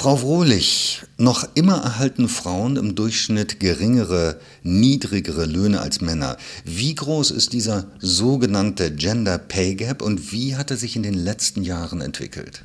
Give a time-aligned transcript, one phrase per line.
[0.00, 6.38] Frau Wohlig, noch immer erhalten Frauen im Durchschnitt geringere, niedrigere Löhne als Männer.
[6.64, 11.12] Wie groß ist dieser sogenannte Gender Pay Gap und wie hat er sich in den
[11.12, 12.64] letzten Jahren entwickelt?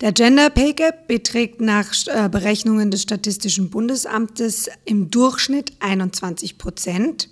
[0.00, 7.28] Der Gender Pay Gap beträgt nach äh, Berechnungen des Statistischen Bundesamtes im Durchschnitt 21 Prozent.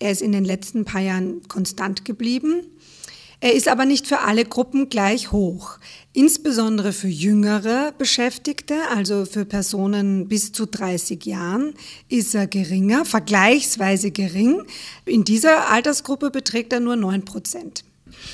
[0.00, 2.62] Er ist in den letzten paar Jahren konstant geblieben.
[3.40, 5.78] Er ist aber nicht für alle Gruppen gleich hoch.
[6.12, 11.74] Insbesondere für jüngere Beschäftigte, also für Personen bis zu 30 Jahren,
[12.08, 14.62] ist er geringer, vergleichsweise gering.
[15.04, 17.84] In dieser Altersgruppe beträgt er nur 9 Prozent.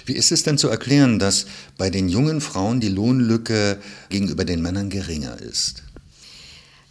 [0.06, 1.46] Wie ist es denn zu erklären, dass
[1.76, 5.82] bei den jungen Frauen die Lohnlücke gegenüber den Männern geringer ist?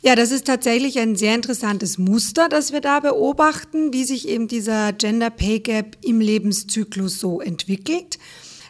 [0.06, 4.50] Ja, das ist tatsächlich ein sehr interessantes Muster, das wir da beobachten, wie sich eben
[4.50, 8.20] dieser Gender Pay Gap im Lebenszyklus so entwickelt.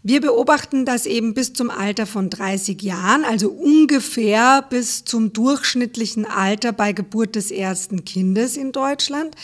[0.04, 6.26] Wir beobachten das eben bis zum Alter von 30 Jahren, also ungefähr bis zum durchschnittlichen
[6.28, 9.36] Alter bei Geburt des ersten Kindes in Deutschland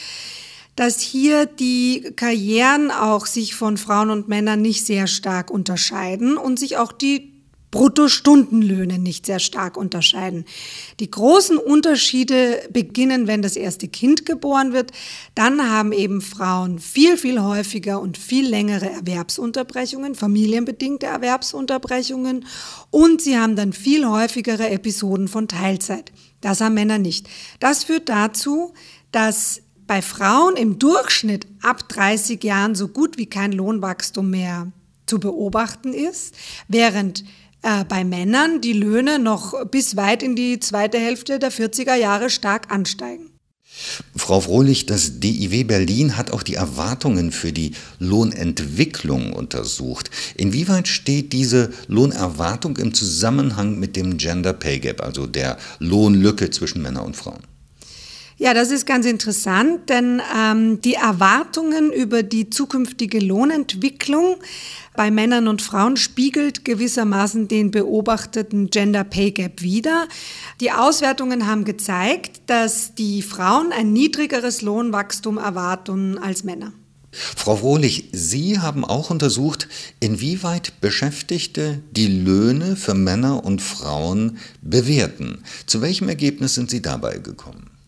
[0.75, 6.57] dass hier die Karrieren auch sich von Frauen und Männern nicht sehr stark unterscheiden und
[6.57, 7.28] sich auch die
[7.71, 10.45] Bruttostundenlöhne nicht sehr stark unterscheiden.
[10.99, 14.91] Die großen Unterschiede beginnen, wenn das erste Kind geboren wird.
[15.35, 22.45] Dann haben eben Frauen viel, viel häufiger und viel längere Erwerbsunterbrechungen, familienbedingte Erwerbsunterbrechungen
[22.89, 26.11] und sie haben dann viel häufigere Episoden von Teilzeit.
[26.41, 27.27] Das haben Männer nicht.
[27.59, 28.73] Das führt dazu,
[29.11, 34.71] dass bei Frauen im Durchschnitt ab 30 Jahren so gut wie kein Lohnwachstum mehr
[35.07, 36.35] zu beobachten ist,
[36.67, 37.23] während
[37.61, 42.29] äh, bei Männern die Löhne noch bis weit in die zweite Hälfte der 40er Jahre
[42.29, 43.29] stark ansteigen.
[44.15, 50.11] Frau Frohlich, das DIW Berlin hat auch die Erwartungen für die Lohnentwicklung untersucht.
[50.35, 56.81] Inwieweit steht diese Lohnerwartung im Zusammenhang mit dem Gender Pay Gap, also der Lohnlücke zwischen
[56.81, 57.41] Männern und Frauen?
[58.41, 64.37] Ja, das ist ganz interessant, denn ähm, die Erwartungen über die zukünftige Lohnentwicklung
[64.95, 70.07] bei Männern und Frauen spiegelt gewissermaßen den beobachteten Gender Pay Gap wider.
[70.61, 76.71] Die Auswertungen haben gezeigt, dass die Frauen ein niedrigeres Lohnwachstum erwarten als Männer.
[77.11, 79.67] Frau Wohlig, Sie haben auch untersucht,
[79.99, 85.43] inwieweit Beschäftigte die Löhne für Männer und Frauen bewerten.
[85.65, 87.78] Zu welchem Ergebnis sind Sie dabei gekommen?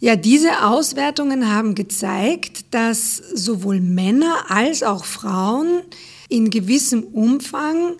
[0.00, 5.82] Ja, diese Auswertungen haben gezeigt, dass sowohl Männer als auch Frauen
[6.28, 7.96] in gewissem Umfang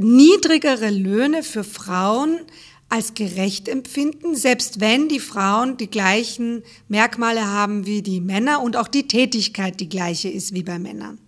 [0.00, 2.40] niedrigere Löhne für Frauen
[2.88, 8.76] als gerecht empfinden, selbst wenn die Frauen die gleichen Merkmale haben wie die Männer und
[8.76, 11.18] auch die Tätigkeit die gleiche ist wie bei Männern.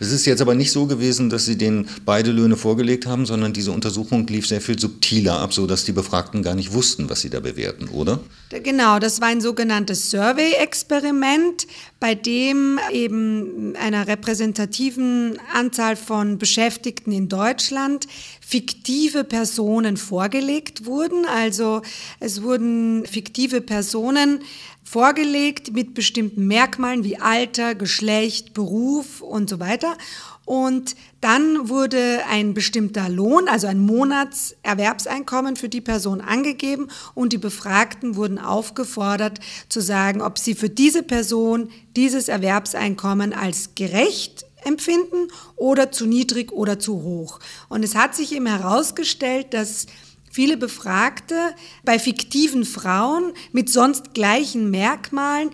[0.00, 3.52] Es ist jetzt aber nicht so gewesen, dass Sie denen beide Löhne vorgelegt haben, sondern
[3.52, 7.30] diese Untersuchung lief sehr viel subtiler ab, sodass die Befragten gar nicht wussten, was sie
[7.30, 8.20] da bewerten, oder?
[8.50, 11.66] Genau, das war ein sogenanntes Survey-Experiment,
[12.00, 18.06] bei dem eben einer repräsentativen Anzahl von Beschäftigten in Deutschland
[18.40, 21.24] fiktive Personen vorgelegt wurden.
[21.24, 21.82] Also
[22.20, 24.40] es wurden fiktive Personen
[24.84, 29.96] vorgelegt mit bestimmten Merkmalen wie Alter, Geschlecht, Beruf und so weiter.
[30.44, 37.38] Und dann wurde ein bestimmter Lohn, also ein Monatserwerbseinkommen für die Person angegeben und die
[37.38, 39.40] Befragten wurden aufgefordert
[39.70, 46.52] zu sagen, ob sie für diese Person dieses Erwerbseinkommen als gerecht empfinden oder zu niedrig
[46.52, 47.40] oder zu hoch.
[47.70, 49.86] Und es hat sich eben herausgestellt, dass
[50.34, 55.50] viele Befragte bei fiktiven Frauen mit sonst gleichen Merkmalen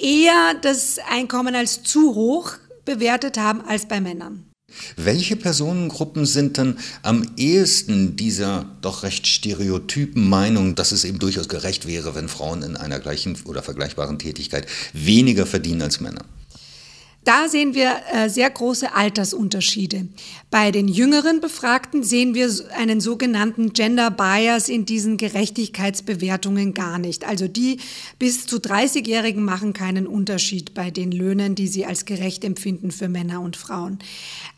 [0.00, 2.52] eher das Einkommen als zu hoch
[2.84, 4.44] bewertet haben als bei Männern.
[4.96, 11.48] Welche Personengruppen sind dann am ehesten dieser doch recht stereotypen Meinung, dass es eben durchaus
[11.48, 16.24] gerecht wäre, wenn Frauen in einer gleichen oder vergleichbaren Tätigkeit weniger verdienen als Männer?
[17.26, 20.06] Da sehen wir äh, sehr große Altersunterschiede.
[20.48, 22.48] Bei den jüngeren Befragten sehen wir
[22.78, 27.26] einen sogenannten Gender Bias in diesen Gerechtigkeitsbewertungen gar nicht.
[27.26, 27.80] Also die
[28.20, 33.08] bis zu 30-Jährigen machen keinen Unterschied bei den Löhnen, die sie als gerecht empfinden für
[33.08, 33.98] Männer und Frauen.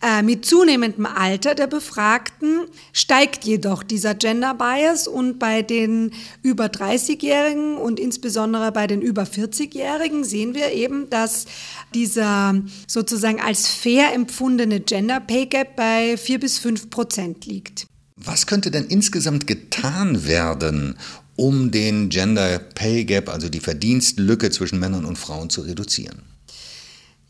[0.02, 6.10] Äh, mit zunehmendem Alter der Befragten steigt jedoch dieser Gender Bias und bei den
[6.42, 11.46] über 30-Jährigen und insbesondere bei den über 40-Jährigen sehen wir eben, dass
[11.94, 17.86] dieser sozusagen als fair empfundene Gender Pay Gap bei vier bis fünf Prozent liegt.
[18.16, 20.96] Was könnte denn insgesamt getan werden,
[21.36, 26.22] um den Gender Pay Gap, also die Verdienstlücke zwischen Männern und Frauen zu reduzieren?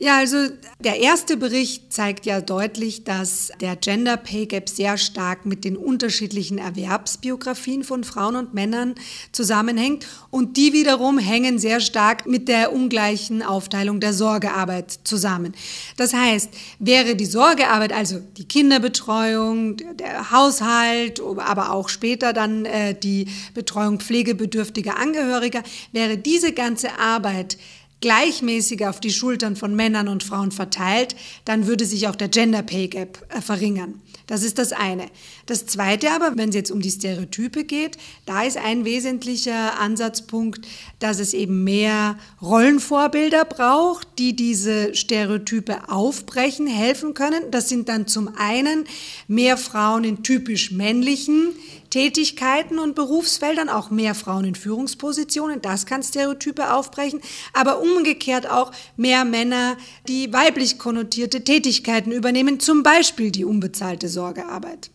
[0.01, 0.37] Ja, also
[0.79, 5.77] der erste Bericht zeigt ja deutlich, dass der Gender Pay Gap sehr stark mit den
[5.77, 8.95] unterschiedlichen Erwerbsbiografien von Frauen und Männern
[9.33, 15.53] zusammenhängt und die wiederum hängen sehr stark mit der ungleichen Aufteilung der Sorgearbeit zusammen.
[15.97, 22.95] Das heißt, wäre die Sorgearbeit, also die Kinderbetreuung, der Haushalt, aber auch später dann äh,
[22.95, 27.59] die Betreuung pflegebedürftiger Angehöriger, wäre diese ganze Arbeit
[28.01, 32.63] gleichmäßig auf die Schultern von Männern und Frauen verteilt, dann würde sich auch der Gender
[32.63, 34.01] Pay Gap äh, verringern.
[34.27, 35.07] Das ist das eine.
[35.47, 37.97] Das zweite aber, wenn es jetzt um die Stereotype geht,
[38.27, 40.67] da ist ein wesentlicher Ansatzpunkt,
[40.99, 47.51] dass es eben mehr Rollenvorbilder braucht, die diese Stereotype aufbrechen, helfen können.
[47.51, 48.85] Das sind dann zum einen
[49.29, 51.55] mehr Frauen in typisch männlichen
[51.91, 57.21] Tätigkeiten und Berufsfeldern, auch mehr Frauen in Führungspositionen, das kann Stereotype aufbrechen,
[57.55, 59.77] aber umgekehrt auch mehr Männer,
[60.07, 64.91] die weiblich konnotierte Tätigkeiten übernehmen, zum Beispiel die unbezahlte Sorgearbeit.